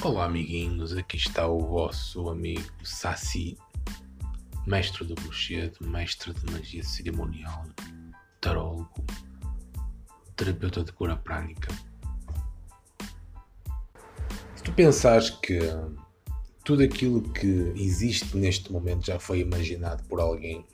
Olá, 0.00 0.26
amiguinhos. 0.26 0.96
Aqui 0.96 1.16
está 1.16 1.48
o 1.48 1.58
vosso 1.58 2.28
amigo 2.28 2.62
Saci, 2.84 3.58
mestre 4.64 5.04
do 5.04 5.16
bruxedo, 5.16 5.84
mestre 5.84 6.32
de 6.32 6.52
magia 6.52 6.84
cerimonial, 6.84 7.66
tarólogo, 8.40 9.04
terapeuta 10.36 10.84
de 10.84 10.92
cura 10.92 11.16
prânica. 11.16 11.74
Se 14.54 14.62
tu 14.62 14.72
pensares 14.72 15.30
que 15.30 15.58
tudo 16.64 16.84
aquilo 16.84 17.20
que 17.32 17.72
existe 17.74 18.36
neste 18.36 18.70
momento 18.70 19.04
já 19.04 19.18
foi 19.18 19.40
imaginado 19.40 20.04
por 20.04 20.20
alguém, 20.20 20.64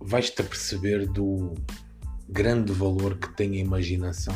vais-te 0.00 0.42
perceber 0.42 1.06
do 1.06 1.54
grande 2.32 2.72
valor 2.72 3.18
que 3.18 3.28
tem 3.36 3.52
a 3.52 3.58
imaginação. 3.58 4.34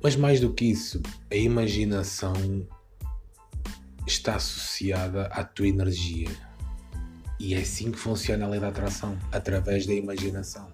Mas 0.00 0.14
mais 0.14 0.38
do 0.38 0.54
que 0.54 0.66
isso, 0.66 1.02
a 1.28 1.34
imaginação 1.34 2.66
está 4.06 4.36
associada 4.36 5.26
à 5.26 5.42
tua 5.42 5.66
energia. 5.66 6.30
E 7.40 7.54
é 7.54 7.58
assim 7.58 7.90
que 7.90 7.98
funciona 7.98 8.46
a 8.46 8.48
lei 8.48 8.60
da 8.60 8.68
atração 8.68 9.18
através 9.32 9.86
da 9.86 9.92
imaginação. 9.92 10.72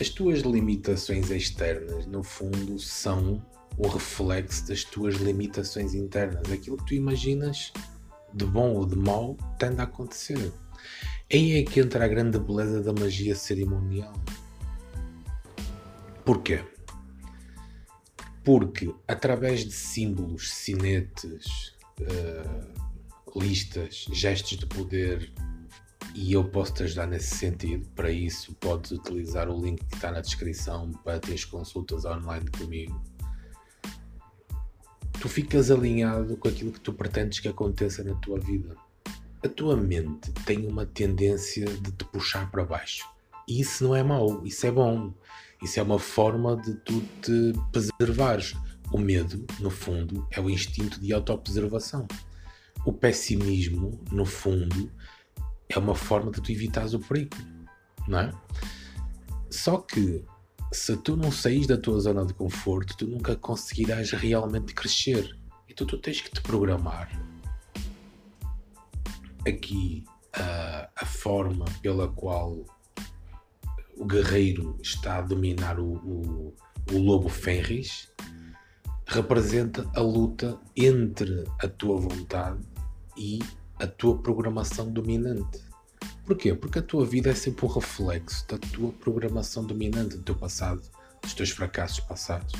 As 0.00 0.08
tuas 0.08 0.40
limitações 0.40 1.30
externas, 1.30 2.06
no 2.06 2.22
fundo, 2.22 2.78
são 2.78 3.44
o 3.76 3.86
reflexo 3.86 4.66
das 4.66 4.84
tuas 4.84 5.16
limitações 5.16 5.94
internas. 5.94 6.50
Aquilo 6.50 6.78
que 6.78 6.86
tu 6.86 6.94
imaginas, 6.94 7.70
de 8.32 8.46
bom 8.46 8.72
ou 8.72 8.86
de 8.86 8.96
mau, 8.96 9.36
tende 9.58 9.82
a 9.82 9.84
acontecer. 9.84 10.50
Aí 11.32 11.58
é 11.58 11.62
que 11.62 11.78
entra 11.78 12.04
a 12.04 12.08
grande 12.08 12.40
beleza 12.40 12.82
da 12.82 12.92
magia 12.92 13.36
cerimonial. 13.36 14.12
Porquê? 16.24 16.64
Porque 18.42 18.92
através 19.06 19.64
de 19.64 19.70
símbolos, 19.70 20.50
sinetes, 20.50 21.76
uh, 22.00 23.38
listas, 23.38 24.06
gestos 24.12 24.58
de 24.58 24.66
poder, 24.66 25.32
e 26.16 26.32
eu 26.32 26.42
posso 26.42 26.74
te 26.74 26.82
ajudar 26.82 27.06
nesse 27.06 27.36
sentido, 27.36 27.88
para 27.94 28.10
isso 28.10 28.52
podes 28.54 28.90
utilizar 28.90 29.48
o 29.48 29.64
link 29.64 29.84
que 29.84 29.94
está 29.94 30.10
na 30.10 30.20
descrição 30.20 30.90
para 31.04 31.20
ter 31.20 31.48
consultas 31.48 32.04
online 32.04 32.50
comigo. 32.50 33.00
Tu 35.20 35.28
ficas 35.28 35.70
alinhado 35.70 36.36
com 36.36 36.48
aquilo 36.48 36.72
que 36.72 36.80
tu 36.80 36.92
pretendes 36.92 37.38
que 37.38 37.46
aconteça 37.46 38.02
na 38.02 38.16
tua 38.16 38.40
vida 38.40 38.76
a 39.42 39.48
tua 39.48 39.76
mente 39.76 40.30
tem 40.44 40.66
uma 40.66 40.84
tendência 40.84 41.64
de 41.64 41.92
te 41.92 42.04
puxar 42.04 42.50
para 42.50 42.64
baixo. 42.64 43.08
E 43.48 43.60
isso 43.60 43.84
não 43.84 43.96
é 43.96 44.02
mau, 44.02 44.44
isso 44.44 44.66
é 44.66 44.70
bom. 44.70 45.12
Isso 45.62 45.80
é 45.80 45.82
uma 45.82 45.98
forma 45.98 46.56
de 46.56 46.74
tu 46.74 47.00
te 47.22 47.52
preservares. 47.72 48.54
O 48.92 48.98
medo, 48.98 49.46
no 49.58 49.70
fundo, 49.70 50.26
é 50.30 50.40
o 50.40 50.50
instinto 50.50 51.00
de 51.00 51.12
autopreservação. 51.12 52.06
O 52.84 52.92
pessimismo, 52.92 54.00
no 54.10 54.24
fundo, 54.24 54.90
é 55.68 55.78
uma 55.78 55.94
forma 55.94 56.30
de 56.30 56.40
tu 56.40 56.50
evitares 56.50 56.94
o 56.94 56.98
perigo, 56.98 57.36
não 58.08 58.20
é? 58.20 58.32
Só 59.50 59.78
que 59.78 60.24
se 60.72 60.96
tu 60.96 61.16
não 61.16 61.30
saís 61.30 61.66
da 61.66 61.76
tua 61.76 62.00
zona 62.00 62.24
de 62.24 62.34
conforto, 62.34 62.96
tu 62.96 63.06
nunca 63.06 63.36
conseguirás 63.36 64.10
realmente 64.10 64.74
crescer. 64.74 65.36
Então 65.68 65.86
tu 65.86 65.98
tens 65.98 66.20
que 66.20 66.30
te 66.30 66.40
programar 66.40 67.29
aqui 69.46 70.04
a, 70.32 70.88
a 70.96 71.06
forma 71.06 71.64
pela 71.82 72.08
qual 72.08 72.64
o 73.96 74.04
guerreiro 74.04 74.78
está 74.80 75.18
a 75.18 75.22
dominar 75.22 75.78
o, 75.78 75.92
o, 75.92 76.54
o 76.92 76.98
lobo 76.98 77.28
Fenris 77.28 78.10
representa 79.06 79.90
a 79.94 80.00
luta 80.00 80.58
entre 80.76 81.44
a 81.58 81.68
tua 81.68 82.00
vontade 82.00 82.60
e 83.16 83.40
a 83.78 83.86
tua 83.86 84.16
programação 84.16 84.90
dominante. 84.90 85.60
Porquê? 86.24 86.54
Porque 86.54 86.78
a 86.78 86.82
tua 86.82 87.04
vida 87.04 87.30
é 87.30 87.34
sempre 87.34 87.66
um 87.66 87.68
reflexo 87.68 88.46
da 88.46 88.56
tua 88.56 88.92
programação 88.92 89.64
dominante, 89.64 90.16
do 90.16 90.22
teu 90.22 90.36
passado, 90.36 90.80
dos 91.20 91.34
teus 91.34 91.50
fracassos 91.50 92.00
passados, 92.00 92.54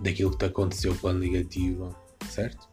daquilo 0.00 0.30
que 0.30 0.38
te 0.38 0.44
aconteceu 0.44 0.94
pela 0.94 1.14
negativa, 1.14 1.94
certo? 2.30 2.68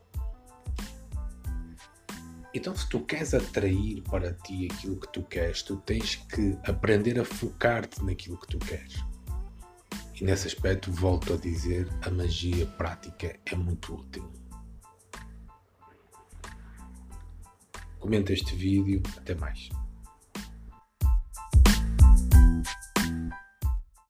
Então, 2.54 2.76
se 2.76 2.88
tu 2.88 3.00
queres 3.00 3.34
atrair 3.34 4.04
para 4.04 4.32
ti 4.32 4.68
aquilo 4.72 5.00
que 5.00 5.12
tu 5.12 5.24
queres, 5.24 5.64
tu 5.64 5.78
tens 5.78 6.16
que 6.16 6.56
aprender 6.64 7.20
a 7.20 7.26
focar-te 7.26 8.04
naquilo 8.04 8.38
que 8.38 8.48
tu 8.48 8.60
queres. 8.60 9.04
E 10.14 10.24
nesse 10.24 10.48
aspecto, 10.48 10.92
volto 10.92 11.34
a 11.34 11.38
dizer, 11.38 11.90
a 12.04 12.12
magia 12.12 12.68
prática 12.68 13.40
é 13.46 13.56
muito 13.56 13.96
útil. 13.96 14.32
Comenta 18.00 18.32
este 18.32 18.56
vídeo, 18.56 19.02
até 19.18 19.34
mais. 19.34 19.70